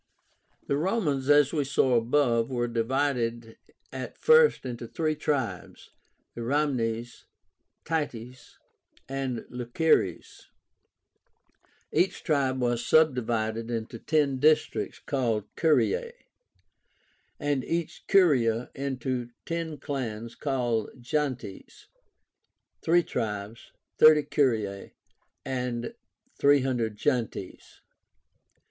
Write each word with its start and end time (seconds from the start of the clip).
The 0.65 0.77
Romans, 0.77 1.29
as 1.29 1.53
we 1.53 1.63
saw 1.63 1.93
above, 1.93 2.49
were 2.49 2.67
divided 2.67 3.55
at 3.93 4.17
first 4.17 4.65
into 4.65 4.87
three 4.87 5.15
tribes, 5.15 5.91
Ramnes, 6.35 7.25
Tities, 7.85 8.57
and 9.07 9.45
Luceres 9.51 10.45
Each 11.91 12.23
tribe 12.23 12.59
was 12.59 12.83
subdivided 12.83 13.69
into 13.69 13.99
ten 13.99 14.39
districts 14.39 14.97
called 14.97 15.43
CURIAE, 15.55 16.13
and 17.39 17.63
each 17.63 18.05
curia 18.07 18.71
into 18.73 19.29
ten 19.45 19.77
clans 19.77 20.33
called 20.33 20.99
GENTES 20.99 21.89
(3 22.81 23.03
tribes, 23.03 23.71
30 23.99 24.23
curiae, 24.23 24.93
and 25.45 25.93
300 26.39 26.95
gentes). 26.97 27.81